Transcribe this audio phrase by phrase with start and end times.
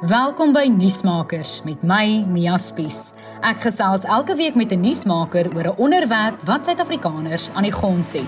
[0.00, 3.10] Welkom by Nuusmakers met my Mia Spies.
[3.44, 8.12] Ek gesels elke week met 'n nuusmaker oor 'n onderwerp wat Suid-Afrikaners aan die gons
[8.12, 8.24] het.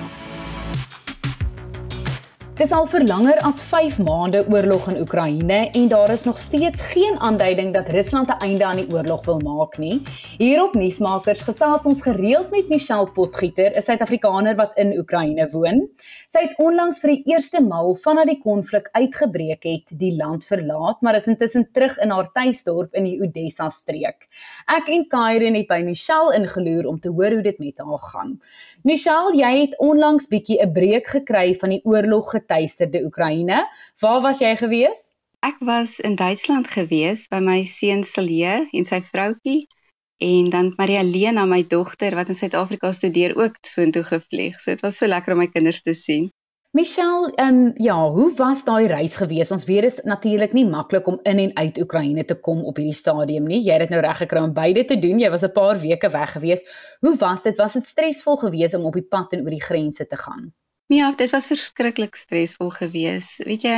[2.62, 6.82] Dis al vir langer as 5 maande oorlog in Oekraïne en daar is nog steeds
[6.92, 10.02] geen aanduiding dat Rusland 'n einde aan die oorlog wil maak nie.
[10.38, 15.88] Hier op Nuusmakers gesels ons gereeld met Michelle Potgieter, 'n Suid-Afrikaner wat in Oekraïne woon.
[16.28, 21.00] Sy het onlangs vir die eerste maal vanaf die konflik uitgebreek het, die land verlaat,
[21.00, 24.28] maar is intussen terug in haar tuisdorp in die Odessa streek.
[24.66, 28.40] Ek en Kyren het by Michelle ingeloer om te hoor hoe dit met haar gaan.
[28.82, 33.68] Michelle, jy het onlangs bietjie 'n breek gekry van die oorlog getuisterde Oekraïne.
[34.00, 35.14] Waar was jy gewees?
[35.40, 39.66] Ek was in Duitsland gewees by my seun Celie en sy vroutjie
[40.22, 44.60] en dan Maria Lena my dogter wat in Suid-Afrika studeer ook soontoe gevlieg.
[44.60, 46.30] So dit was so lekker om my kinders te sien.
[46.72, 49.50] Michelle, ehm um, ja, hoe was daai reis gewees?
[49.52, 52.78] Ons weet dit is natuurlik nie maklik om in en uit Oekraïne te kom op
[52.80, 53.60] hierdie stadium nie.
[53.60, 55.18] Jy het dit nou reg gekry om beide te doen.
[55.20, 56.64] Jy was 'n paar weke weg gewees.
[57.00, 57.56] Hoe was dit?
[57.56, 60.52] Was dit stresvol geweest om op die pad en oor die grense te gaan?
[60.92, 63.38] Ja, dit was verskriklik stresvol geweest.
[63.48, 63.76] Weet jy,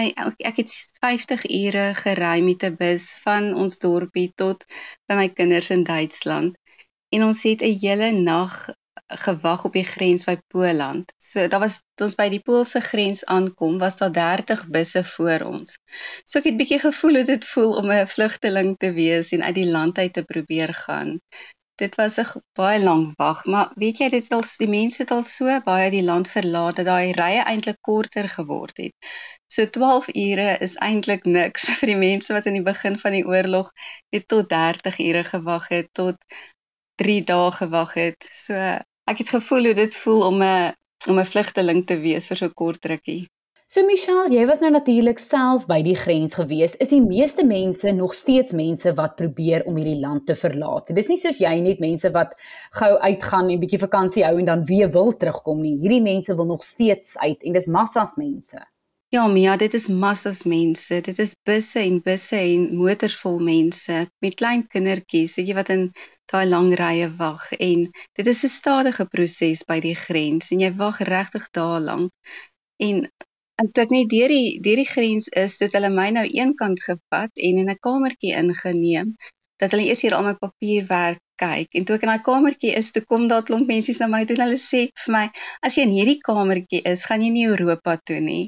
[0.51, 4.65] ek het 50 ure gery met 'n bus van ons dorpie tot
[5.07, 6.59] by my kinders in Duitsland.
[7.15, 8.57] En ons het 'n hele nag
[9.27, 11.15] gewag op die grens by Poland.
[11.19, 15.79] So daar was ons by die Poolse grens aankom, was daar 30 busse voor ons.
[16.25, 19.55] So ek het bietjie gevoel hoe dit voel om 'n vlugteling te wees en uit
[19.55, 21.21] die land uit te probeer gaan
[21.83, 25.23] dit was 'n baie lang wag, maar weet jy dit al die mense het al
[25.23, 28.95] so baie die land verlaat dat daai rye eintlik korter geword het.
[29.55, 33.27] So 12 ure is eintlik niks vir die mense wat in die begin van die
[33.27, 33.73] oorlog
[34.15, 36.17] net tot 30 ure gewag het tot
[37.03, 38.31] 3 dae gewag het.
[38.47, 38.55] So
[39.13, 40.75] ek het gevoel hoe dit voel om 'n
[41.11, 43.23] om 'n vlugteling te wees vir so kort rukkie.
[43.75, 46.77] So Michelle, jy was nou natuurlik self by die grens gewees.
[46.79, 50.93] Is die meeste mense nog steeds mense wat probeer om hierdie land te verlaat?
[50.95, 52.37] Dis nie soos jy net mense wat
[52.79, 55.73] gou uitgaan en bietjie vakansie hou en dan weer wil terugkom nie.
[55.83, 58.63] Hierdie mense wil nog steeds uit en dis massas mense.
[59.11, 61.01] Ja, Mia, dit is massas mense.
[61.11, 65.75] Dit is busse en busse en motors vol mense met klein kindertjies, weet jy wat
[65.75, 65.89] in
[66.31, 70.75] daai lang rye wag en dit is 'n stadige proses by die grens en jy
[70.79, 72.15] wag regtig dae lank.
[72.79, 73.09] En
[73.63, 76.81] En toe ek net deur die deur die grens is, het hulle my nou eenkant
[76.87, 79.13] gevat en in 'n kamertjie ingeneem
[79.63, 81.69] dat hulle eers hier al my papierwerk kyk.
[81.79, 84.23] En toe ek in daai kamertjie is, toe kom daar 'n klomp mense na my
[84.25, 85.25] toe en hulle sê vir my,
[85.67, 88.45] as jy in hierdie kamertjie is, gaan jy nie Europa toe nie.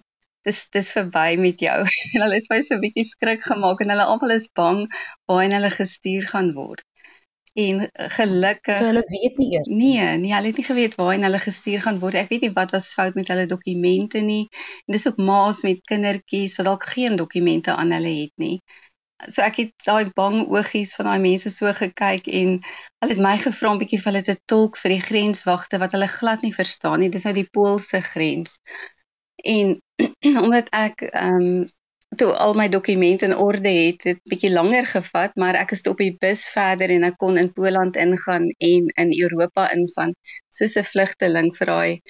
[0.47, 1.79] Dis dis verby met jou.
[2.15, 4.83] En hulle het my so 'n bietjie skrik gemaak en hulle almal is bang
[5.29, 6.87] waarheen hulle gestuur gaan word
[7.57, 7.79] en
[8.17, 11.85] gelukkig so hulle weet nie eers nee nee hulle het nie geweet waarheen hulle gestuur
[11.87, 12.19] gaan word.
[12.21, 14.43] Ek weet nie wat was fout met hulle dokumente nie.
[14.85, 18.59] En dis ook ma's met kindertjies wat dalk geen dokumente aan hulle het nie.
[19.33, 23.37] So ek het daai bang oogies van daai mense so gekyk en hulle het my
[23.47, 27.01] gevra 'n bietjie vir hulle te tolk vir die grenswagte wat hulle glad nie verstaan
[27.01, 27.09] nie.
[27.09, 28.61] Dis nou die Poolse grens.
[29.57, 29.81] En
[30.45, 31.65] omdat ek ehm um,
[32.21, 36.01] toe al my dokumente in orde het, het bietjie langer gevat, maar ek is op
[36.03, 40.15] die bus verder en ek kon in Poland ingaan en in Europa ingaan
[40.59, 42.01] soos 'n vlugteling vir daai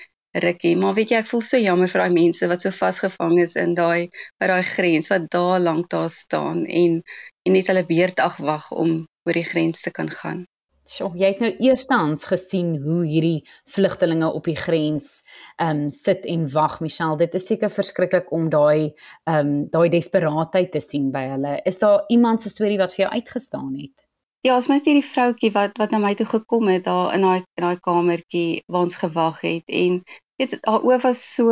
[0.47, 0.77] rukkie.
[0.77, 3.75] Maar weet jy, ek voel so jammer vir daai mense wat so vasgevang is in
[3.75, 4.09] daai
[4.41, 7.00] by daai grens wat daar lank daar staan en
[7.47, 10.47] en net hulle beurt afwag om oor die grens te kan gaan.
[10.87, 13.41] Sjoe, jy het nou eerstens gesien hoe hierdie
[13.75, 15.25] vlugtelinge op die grens
[15.59, 17.19] ehm um, sit en wag, Michelle.
[17.19, 18.93] Dit is seker verskriklik om daai
[19.27, 21.57] ehm um, daai desperaatheid te sien by hulle.
[21.67, 24.07] Is daar iemand se storie wat vir jou uitgestaan het?
[24.47, 27.43] Ja, ons het hierdie vroutjie wat wat na my toe gekom het daar in daai
[27.43, 30.01] in daai kamertjie waar ons gewag het en
[30.39, 31.51] dit haar oë was so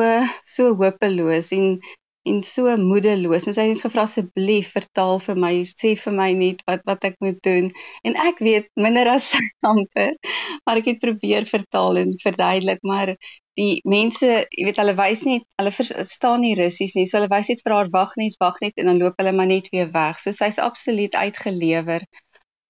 [0.57, 1.81] so hopeloos en
[2.25, 3.47] en so moedeloos.
[3.49, 5.53] En sy het gevra asseblief vertaal vir my.
[5.69, 7.71] Sê vir my net wat wat ek moet doen.
[8.07, 10.15] En ek weet minder as sy amper
[10.65, 13.15] maar ek het probeer vertaal en verduidelik maar
[13.59, 17.07] die mense jy weet hulle wys net hulle verstaan nie russies nie.
[17.11, 19.51] So hulle wys net vir haar wag net wag net en dan loop hulle maar
[19.51, 20.21] net weer weg.
[20.23, 22.07] So sy's absoluut uitgelewer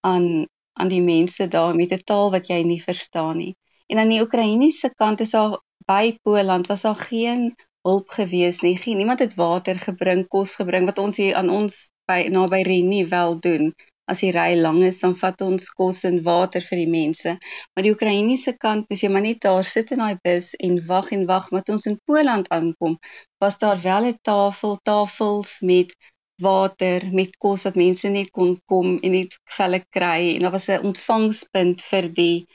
[0.05, 3.55] aan aan die mense daar met 'n taal wat jy nie verstaan nie.
[3.87, 7.55] En aan die Oekraïense kant is daar by Poland was daar geen
[7.89, 8.77] hulp gewees nie.
[8.81, 13.05] Geen niemand het water gebring, kos gebring wat ons hier aan ons by naby Renie
[13.11, 13.75] wel doen.
[14.05, 17.37] As die ry lank is, dan vat ons kos en water vir die mense.
[17.73, 21.09] Maar die Oekraïense kant, as jy maar net daar sit in daai bus en wag
[21.17, 22.99] en wag met ons in Poland aankom,
[23.41, 25.97] was daar wel 'n tafel, tafels met
[26.43, 30.69] water, met kos wat mense net kon kom en net hulle kry en daar was
[30.69, 32.47] 'n ontvangspunt vir die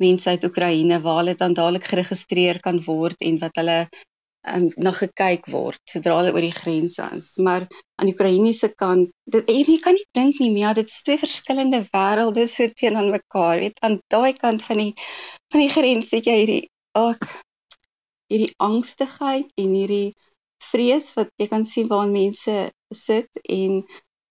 [0.00, 3.78] mense uit Oekraïne waar hulle dan dadelik geregistreer kan word en wat hulle
[4.52, 7.32] um, na gekyk word sodra hulle oor die grens is.
[7.36, 11.20] Maar aan die Oekraïense kant, dit jy kan nie dink nie, ja, dit is twee
[11.20, 13.62] verskillende wêrelde so teenoor mekaar.
[13.62, 14.92] Weet, aan daai kant van die
[15.52, 16.62] van die grens het jy hierdie
[16.98, 17.26] ook
[18.32, 20.14] hierdie angstigheid en hierdie
[20.64, 22.56] vrees wat jy kan sien waar mense
[22.94, 23.82] sit en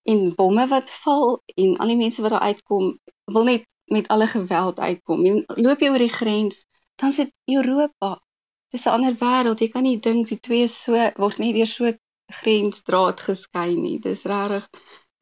[0.09, 2.97] en bomme wat val en al die mense wat daar uitkom
[3.31, 3.63] wil net
[3.93, 5.25] met alle geweld uitkom.
[5.25, 6.63] En loop jy oor die grens,
[6.99, 8.17] dan sit Europa
[8.73, 9.61] dis 'n ander wêreld.
[9.61, 11.93] Jy kan nie dink die twee so word nie deur so
[12.41, 13.99] grensdraad geskei nie.
[13.99, 14.69] Dis regtig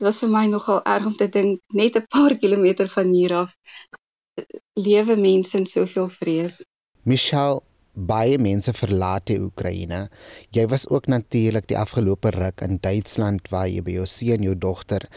[0.01, 3.33] dit was vir my nogal erg om te dink net 'n paar kilometer van hier
[3.43, 3.57] af
[4.73, 6.63] lewe mense in soveel vrees.
[7.03, 7.61] Michelle
[7.93, 10.09] baie mense verlaat die Oekraïne.
[10.55, 14.55] Jy was ook natuurlik die afgelope ruk in Duitsland waar jy by jou seun, jou
[14.55, 15.07] dogter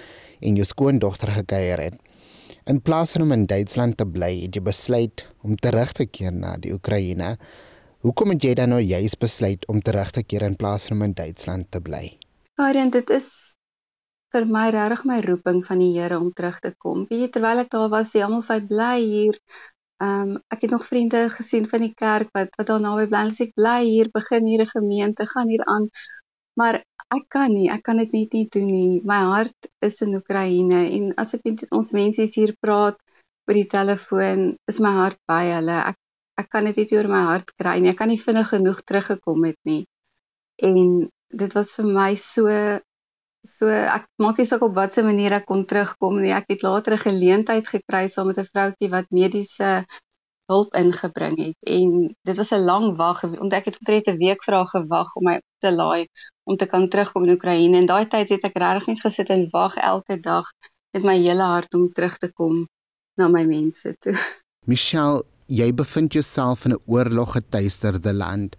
[0.40, 2.00] en jou skoondogter gekuier het.
[2.66, 6.32] In plaas van om in Duitsland te bly, het jy besluit om terug te keer
[6.32, 7.36] na die Oekraïne.
[8.04, 11.12] Hoekom het jy dan nou juist besluit om terug te keer in plaas van in
[11.16, 12.18] Duitsland te bly?
[12.60, 13.28] Karen, dit is
[14.34, 17.06] vir my regtig my roeping van die Here om terug te kom.
[17.08, 19.40] Weet jy, terwyl ek daar was, sê almal vir bly hier.
[20.04, 23.24] Ehm um, ek het nog vriende gesien van die kerk wat wat daar naby bly.
[23.24, 25.88] Hulle sê ek bly hier, begin hier 'n gemeente, gaan hier aan.
[26.60, 29.00] Maar ek kan nie, ek kan dit net nie doen nie.
[29.00, 33.00] My hart is in Oekraïne en as ek met ons mense hier praat
[33.48, 35.80] oor die telefoon, is my hart by hulle.
[35.88, 36.03] Ek
[36.40, 37.92] ek kan dit nie oor my hart kry nie.
[37.92, 39.84] Ek kan nie vinnig genoeg teruggekom het nie.
[40.62, 41.08] En
[41.44, 42.48] dit was vir my so
[43.44, 46.32] so ek maak nie saak op watter manier ek kon terugkom nie.
[46.32, 49.84] Ek het later 'n geleentheid gekry saam met 'n vroutjie wat mediese
[50.52, 54.44] hulp ingebring het en dit was 'n lang wag want ek het omtrent 'n week
[54.44, 56.06] vir haar gewag om my te laai
[56.44, 59.48] om te kan terugkom in Oekraïne en daai tyd het ek regtig net gesit en
[59.50, 60.44] wag elke dag
[60.92, 62.66] met my hele hart om terug te kom
[63.16, 64.16] na my mense toe.
[64.66, 68.56] Michelle, jy bevind jouself in 'n oorloggetuisterde land.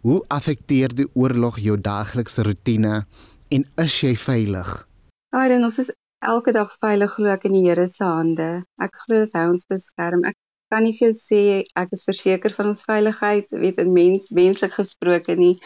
[0.00, 3.06] Hoe affekteer die oorlog jou daaglikse rotine
[3.48, 4.86] en is jy veilig?
[5.30, 8.64] Dan ons is elke dag veilig glo ek in die Here se hande.
[8.78, 10.24] Ek glo dat hy ons beskerm.
[10.24, 10.36] Ek
[10.70, 11.40] kan nie vir jou sê
[11.74, 15.58] ek is verseker van ons veiligheid, weet 'n mens menslik gesproke nie,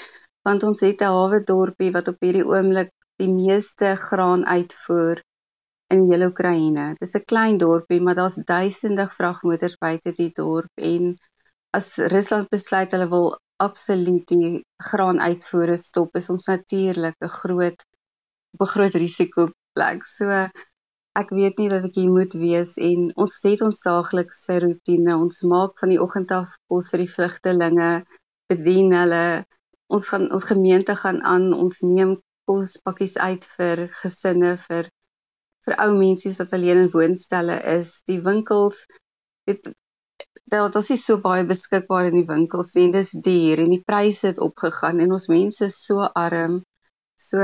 [0.44, 5.22] want ons het 'n hawe dorpie wat op hierdie oomblik die meeste graan uitvoer
[5.94, 6.86] in hele Oekraïne.
[6.98, 11.14] Dit is 'n klein dorpie, maar daar's duisende vragmotors buite die dorp en
[11.78, 13.26] as Rusland besluit hulle wil
[13.66, 14.50] absoluut die
[14.90, 17.80] graan uitvoere stop, is ons natuurlik 'n groot
[18.54, 20.04] op 'n groot risiko plek.
[20.04, 20.24] So
[21.20, 25.16] ek weet nie dat ek hier moet wees en ons het ons daaglikse rotine.
[25.24, 27.90] Ons maak van die oggend af kos vir die vlugtelinge,
[28.50, 29.44] bedien hulle.
[29.94, 32.14] Ons gaan ons gemeente gaan aan, ons neem
[32.46, 34.90] kospakkies uit vir gesinne vir
[35.66, 38.00] vir ou mense wat alleen in woonstelle is.
[38.08, 38.86] Die winkels
[39.48, 39.72] het
[40.50, 42.90] daar is nie so baie beskikbaar in die winkels nie.
[42.92, 46.62] Dis duur en die pryse het opgegaan en ons mense is so arm.
[47.20, 47.38] So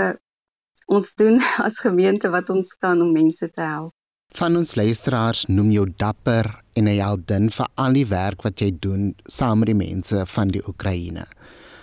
[0.87, 3.93] ons doen as gemeente wat ons kan om mense te help.
[4.35, 8.73] Van ons luisteraars noem jou dapper en 'n heldin vir al die werk wat jy
[8.81, 11.27] doen saam met die mense van die Oekraïne.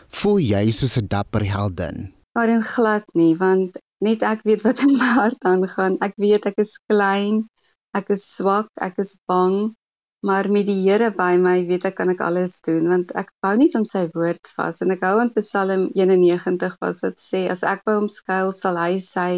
[0.09, 2.13] Voel jy soos 'n dapper heldin?
[2.35, 5.95] Maar glad nie, want net ek weet wat in my hart aangaan.
[6.07, 7.45] Ek weet ek is klein,
[7.95, 9.73] ek is swak, ek is bang,
[10.23, 13.53] maar met die Here by my weet ek kan ek alles doen want ek hou
[13.59, 17.63] nie aan sy woord vas en ek hou aan Psalm 91 vas wat sê as
[17.67, 19.31] ek by hom skuil sal hy sy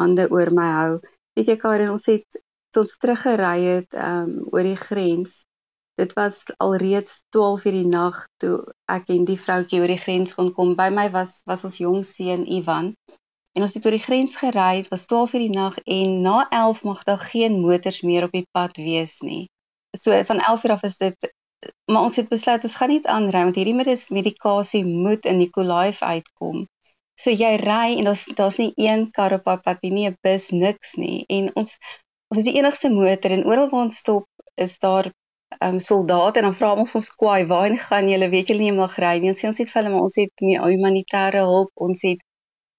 [0.00, 0.98] hande oor my hou.
[1.36, 2.40] Weet jy Karen, ons het
[2.80, 5.40] ons teruggery het um, oor die grens.
[6.00, 8.54] Dit was alreeds 12 uur die nag toe
[8.92, 10.76] ek en die vroutjie oor die grens kon kom.
[10.76, 12.92] By my was was ons jong seun Ivan
[13.58, 16.46] En ons het oor die grens gery, dit was 12 uur die nag en na
[16.48, 19.48] 11 mag daar geen motors meer op die pad wees nie.
[19.96, 21.32] So van 11 uur af is dit
[21.92, 26.62] maar ons het besluit ons gaan nie aanry want hierdie medikasie moet in Nikolaev uitkom.
[27.20, 30.50] So jy ry en daar's daar's nie een kar op pad nie, nie 'n bus,
[30.50, 31.24] niks nie.
[31.28, 31.76] En ons
[32.30, 34.26] ons is die enigste motor en oral waar ons stop
[34.66, 35.10] is daar
[35.58, 38.28] ehm um, soldate en dan vra ons ons kwaai, waar gaan julle?
[38.30, 39.32] Weet julle nie mag ry nie.
[39.34, 42.22] Ons sê ons het vir hulle maar ons het humanitêre hulp, ons het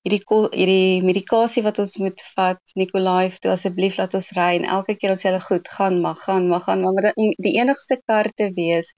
[0.06, 0.22] hierdie
[0.58, 5.14] hierdie medikasie wat ons moet vat Nikolaif toe asseblief laat ons ry en elke keer
[5.14, 8.94] as jy hulle goed gaan mag gaan mag gaan maar die enigste kar te wees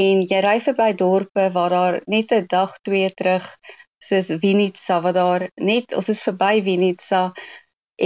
[0.00, 3.48] en jy ry verby dorpe waar daar net 'n dag twee terug
[4.08, 7.22] soos Winitsa wat daar net ons is verby Winitsa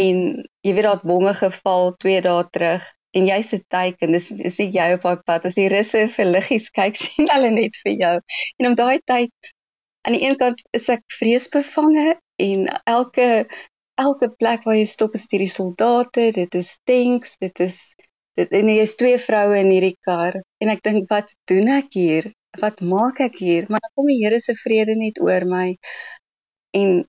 [0.05, 0.17] en
[0.63, 2.87] jy weet daar het bomme geval twee dae terug
[3.19, 6.69] en jy se teken dis is jy op pad pad as die russe vir liggies
[6.77, 8.17] kyk sien hulle net vir jou.
[8.61, 9.33] En om daai tyd
[10.07, 12.17] aan die een kant is ek vreesbevange
[12.47, 12.67] en
[12.97, 13.29] elke
[14.01, 17.81] elke plek waar jy stop is hierdie soldate, dit is tanks, dit is
[18.39, 21.91] dit en jy is twee vroue in hierdie kar en ek dink wat doen ek
[21.99, 22.31] hier?
[22.59, 23.67] wat maak ek hier?
[23.69, 25.77] Maar dan kom die Here se vrede net oor my
[26.79, 27.05] en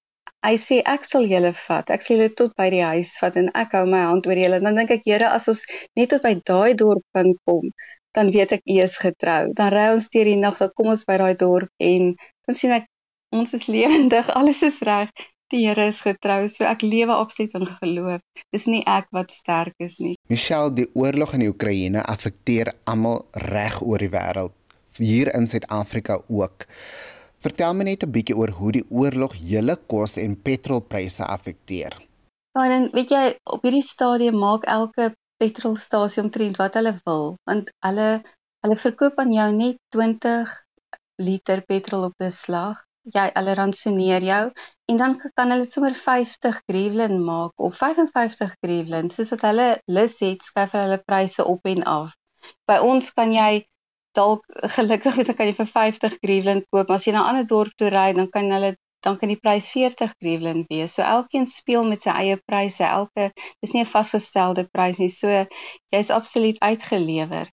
[0.45, 1.89] hy sê ek sal julle vat.
[1.93, 4.61] Ek sal julle tot by die huis vat en ek hou my hand oor julle.
[4.61, 5.65] Dan dink ek Here, as ons
[5.97, 7.69] net tot by daai dorp kan kom,
[8.17, 9.51] dan weet ek U is getrou.
[9.57, 12.13] Dan ry ons deur die nag, dan kom ons by daai dorp en
[12.47, 12.87] dan sien ek
[13.35, 15.11] ons is lewendig, alles is reg.
[15.51, 18.21] Die Here is getrou, so ek lewe absoluut in geloof.
[18.55, 20.13] Dis nie ek wat sterk is nie.
[20.31, 24.55] Michelle, die oorlog in die Oekraïne affekteer almal reg oor die wêreld,
[24.95, 26.69] hier in Suid-Afrika ook.
[27.43, 31.99] Vertel my net 'n bietjie oor hoe die oorlog julle kos en petrolpryse affekteer.
[32.55, 38.09] Dan weet jy, op hierdie stadium maak elke petrolstasie omtrent wat hulle wil, want hulle
[38.63, 40.51] hulle verkoop aan jou net 20
[41.27, 42.83] liter petrol op 'n slag.
[43.15, 44.43] Jy hulle ransoneer jou
[44.91, 50.19] en dan kan hulle sommer 50 grivlin maak of 55 grivlin, soos wat hulle lus
[50.25, 52.13] het, skuif hulle pryse op en af.
[52.69, 53.65] By ons kan jy
[54.19, 54.45] dalk
[54.77, 57.47] gelukkig is dan kan jy vir 50 grivlin koop, maar as jy na 'n ander
[57.53, 60.93] dorp toe ry, dan kan hulle dan kan die prys 40 grivlin wees.
[60.93, 62.83] So elkeen speel met sy eie pryse.
[62.85, 65.09] Elke dis nie 'n vasgestelde prys nie.
[65.09, 65.27] So
[65.95, 67.49] jy's absoluut uitgelewer.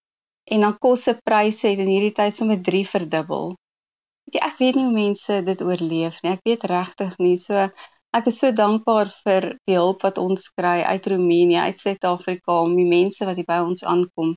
[0.55, 3.55] En dan kos se pryse het in hierdie tyd sommer 3 verdubbel.
[4.33, 6.33] Jy, ek weet nie hoe mense dit oorleef nie.
[6.37, 7.37] Ek weet regtig nie.
[7.41, 7.69] So
[8.19, 12.77] ek is so dankbaar vir die hulp wat ons kry uit Roemenië, uit Suid-Afrika om
[12.77, 14.35] die mense wat hier by ons aankom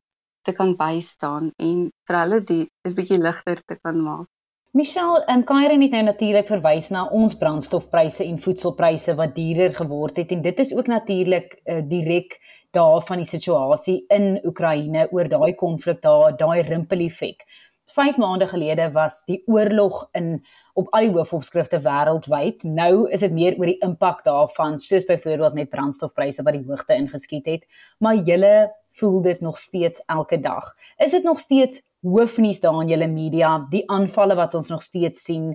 [0.48, 4.28] te kan bystaan en vir hulle die 'n bietjie ligter te kan maak.
[4.74, 10.22] Michelle, en Kyrie het nou natuurlik verwys na ons brandstofpryse en voedselpryse wat duurder geword
[10.22, 12.38] het en dit is ook natuurlik uh, direk
[12.72, 17.44] daarvan die situasie in Oekraïne oor daai konflik daar, daai rimpel effek.
[17.92, 20.38] 5 maande gelede was die oorlog in
[20.80, 22.64] op al die hoofopskrifte wêreldwyd.
[22.64, 26.96] Nou is dit meer oor die impak daarvan, soos byvoorbeeld met brandstofpryse wat die hoogte
[26.96, 27.68] ingeskiet het,
[28.00, 30.78] maar julle voel dit nog steeds elke dag.
[30.96, 35.24] Is dit nog steeds hoofnuus daar in julle media, die aanvalle wat ons nog steeds
[35.24, 35.52] sien,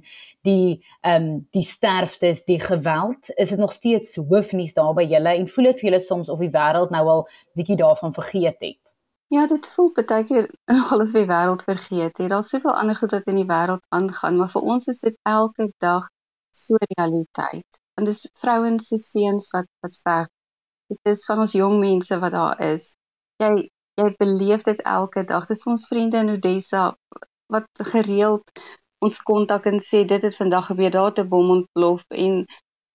[0.46, 5.34] die ehm um, die sterftes, die geweld, is dit nog steeds hoofnuus daar by julle
[5.34, 7.24] en voel dit vir julle soms of die wêreld nou al
[7.58, 8.94] bietjie daarvan vergeet het?
[9.34, 10.46] Ja, dit voel baie keer
[10.92, 12.28] alles weer wêreld vergeet het.
[12.30, 15.72] Daar's soveel ander goed wat in die wêreld aangaan, maar vir ons is dit elke
[15.82, 16.06] dag
[16.50, 17.80] so realiteit.
[17.94, 20.30] Want dis vrouens se seuns wat wat veg.
[20.92, 22.94] Dit is van ons jong mense wat daar is
[23.42, 25.46] jy jy beleef dit elke dag.
[25.48, 26.84] Dis vir ons vriende in Odessa
[27.52, 28.44] wat gereeld
[29.06, 32.46] ons kontak en sê dit het vandag gebeur, daar het 'n bom ontplof en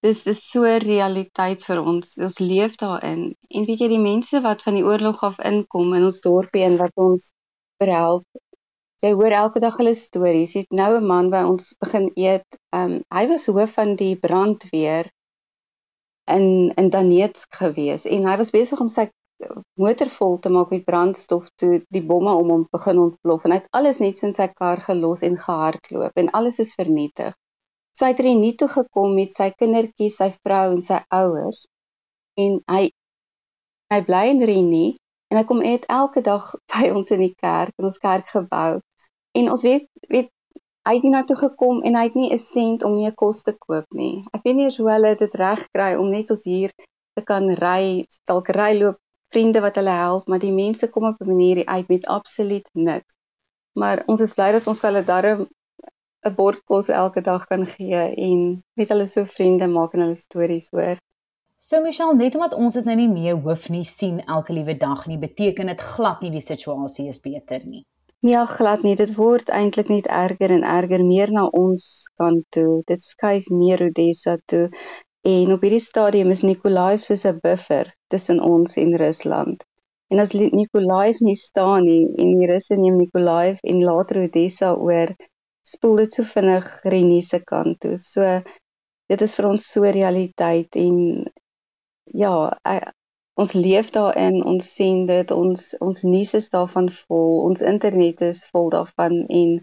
[0.05, 2.17] dis is so realiteit vir ons.
[2.17, 3.21] Ons leef daarin.
[3.49, 6.77] En weet jy die mense wat van die oorlog af inkom in ons dorpie en
[6.77, 7.31] wat ons
[7.77, 8.25] verhelp.
[9.01, 10.53] Jy hoor elke dag hulle stories.
[10.53, 12.47] Dit nou 'n man by ons begin eet.
[12.69, 15.09] Ehm um, hy was hoof van die brandweer
[16.25, 19.09] in in Donetsk gewees en hy was besig om sy
[19.81, 23.59] motor vol te maak met brandstof toe die bomme om hom begin ontplof en hy
[23.61, 27.33] het alles net so in sy kar gelos en gehardloop en alles is vernietig.
[27.91, 31.65] So hy het er nie toe gekom met sy kindertjies, sy vrou en sy ouers
[32.39, 32.83] en hy
[33.91, 34.91] hy bly in Renie
[35.31, 38.79] en hy kom eet elke dag by ons in die kerk, in ons kerkgebou.
[39.35, 40.31] En ons weet weet
[40.87, 43.53] hy het na toe gekom en hy het nie 'n sent om meer kos te
[43.65, 44.23] koop nie.
[44.33, 46.73] Ek weet nie hoe hulle dit reg kry om net tot hier
[47.15, 49.00] te kan ry, dalk ry loop
[49.31, 53.13] vriende wat hulle help, maar die mense kom op 'n manier uit met absoluut niks.
[53.73, 55.47] Maar ons is bly dat ons vir hulle darm
[56.29, 60.15] 'n bord kos elke dag kan gee en met hulle so vriende maak en hulle
[60.15, 60.97] stories hoor.
[61.57, 65.05] So Michelle, net omdat ons dit nou nie meer hoef nie sien elke liewe dag
[65.07, 67.85] nie, beteken dit glad nie die situasie is beter nie.
[68.21, 68.95] Nee, ja, glad nie.
[68.95, 71.85] Dit word eintlik net erger en erger meer na ons
[72.21, 72.81] kant toe.
[72.85, 74.67] Dit skuif meer Odessa toe.
[75.21, 79.65] En op hierdie stadium is Nikolaev soos 'n buffer tussen ons en Rusland.
[80.11, 85.13] En as Nikolaev nie staan nie en die Russe neem Nikolaev en later Odessa oor,
[85.73, 87.97] spoel dit so vinnig Renie se kant toe.
[87.97, 88.41] So
[89.13, 90.97] dit is vir ons so realiteit en
[92.23, 92.33] ja,
[93.41, 98.43] ons leef daarin, ons sien dit, ons ons nuus is daarvan vol, ons internet is
[98.49, 99.53] vol daarvan en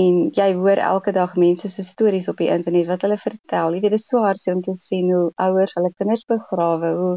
[0.00, 3.74] en jy hoor elke dag mense se stories op die internet wat hulle vertel.
[3.74, 7.14] Jy weet dit is so hartseer om te sien hoe ouers hulle kinders begrawe, hoe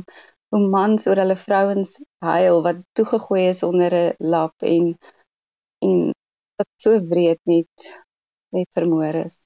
[0.53, 1.95] hoe mans oor hulle vrouens
[2.25, 4.91] huil wat toegegooi is onder 'n lap en
[5.88, 5.98] en
[6.57, 7.89] wat so wreed net
[8.57, 9.39] net vermoor is.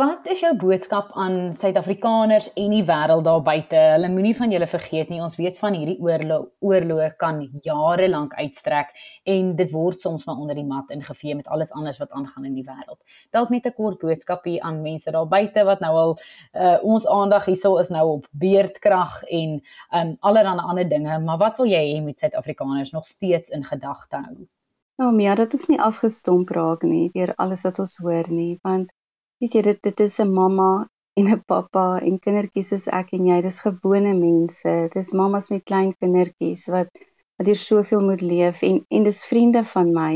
[0.00, 3.76] Wat is jou boodskap aan Suid-Afrikaners en die wêreld daar buite?
[3.76, 5.18] Hulle moenie van julle vergeet nie.
[5.20, 8.94] Ons weet van hierdie oorlog oorlog kan jare lank uitstrek
[9.28, 12.54] en dit word soms maar onder die mat ingevee met alles anders wat aangaan in
[12.56, 12.96] die wêreld.
[13.36, 17.06] Dalk net 'n kort boodskap hier aan mense daar buite wat nou al uh, ons
[17.06, 19.60] aandag hierso is nou op beerdkrag en
[19.92, 24.16] um allerlei ander dinge, maar wat wil jy hê met Suid-Afrikaners nog steeds in gedagte
[24.16, 24.48] hou?
[24.96, 28.92] Nou, ja, dat ons nie afgestomp raak nie deur alles wat ons hoor nie, want
[29.40, 30.72] weet jy dit dit is 'n mamma
[31.18, 34.72] en 'n pappa en kindertjies soos ek en jy, dis gewone mense.
[34.94, 36.90] Dis mammas met klein kindertjies wat
[37.38, 40.14] wat hier soveel moet leef en en dis vriende van my.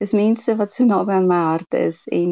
[0.00, 2.30] Dis mense wat so naby aan my hart is en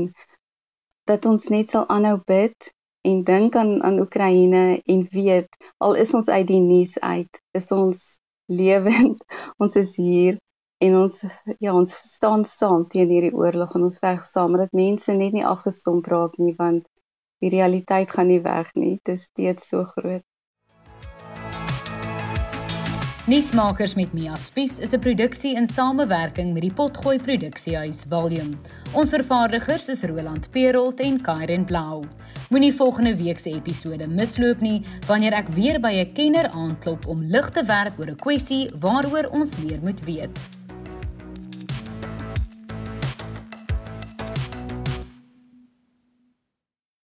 [1.11, 2.73] dat ons net sal aanhou bid
[3.11, 5.51] en dink aan aan Oekraïne en weet
[5.85, 8.03] al is ons uit die nuus uit, is ons
[8.49, 9.21] lewend.
[9.63, 10.39] Ons is hier
[10.83, 11.21] en ons
[11.59, 15.47] ja, ons staan saam teen hierdie oorlog en ons veg saam dat mense net nie
[15.47, 16.89] afgestomp raak nie want
[17.43, 18.99] die realiteit gaan nie weg nie.
[19.03, 20.23] Dit is steeds so groot.
[23.31, 28.51] Nuusmakers met Mia Spies is 'n produksie in samewerking met die Potgooi Produksiehuis Volume.
[28.93, 32.05] Ons vervaardigers is Roland Perolt en Kairen Blau.
[32.51, 37.23] Moenie volgende week se episode misloop nie wanneer ek weer by 'n kenner aanklop om
[37.23, 40.62] lig te werp oor 'n kwessie waaroor ons meer moet weet.